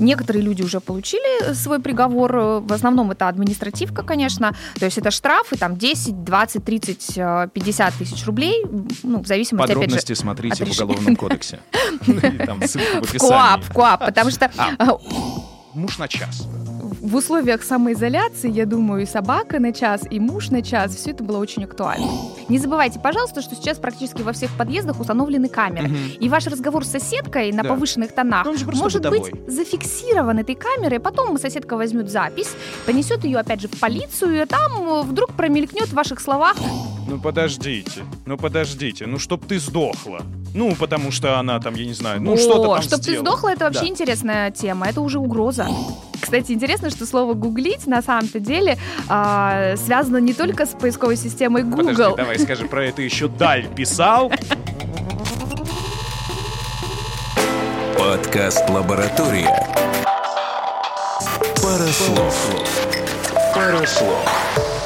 [0.00, 2.60] Некоторые люди уже получили свой приговор.
[2.60, 4.54] В основном это административка, конечно.
[4.78, 7.14] То есть это штрафы там 10, 20, 30,
[7.52, 8.64] 50 тысяч рублей.
[9.02, 10.80] Ну, в зависимости, Подробности же, смотрите от в.
[10.82, 11.60] Уголовном кодексе.
[12.06, 12.12] И
[12.46, 13.62] Там ссылка в в КОАП, описании.
[13.64, 14.70] в КОАП, потому что А.
[14.78, 14.86] э,
[15.74, 16.48] Муж на час.
[17.00, 21.24] В условиях самоизоляции, я думаю, и собака на час, и муж на час, все это
[21.24, 22.06] было очень актуально.
[22.48, 25.88] Не забывайте, пожалуйста, что сейчас практически во всех подъездах установлены камеры.
[25.88, 25.98] Мгм.
[26.20, 27.70] И ваш разговор с соседкой на Да.
[27.70, 32.50] повышенных тонах может быть зафиксирован этой камерой, потом соседка возьмет запись,
[32.86, 36.56] понесет ее опять же в полицию, и там э, вдруг промелькнет в ваших словах
[37.10, 40.22] Ну подождите, ну подождите, ну чтоб ты сдохла.
[40.54, 43.20] Ну, потому что она там, я не знаю, ну что-то там чтоб ты сделала.
[43.24, 43.86] сдохла, это вообще Да.
[43.88, 45.66] интересная тема, это уже угроза.
[46.20, 48.78] Кстати, интересно, что слово «гуглить» на самом-то деле
[49.08, 51.88] а, связано не только с поисковой системой Google.
[51.88, 54.30] Подожди, давай скажи про это еще Даль писал.
[57.98, 59.50] Подкаст «Лаборатория».
[61.60, 62.50] Пара слов.
[63.52, 64.79] Пара слов.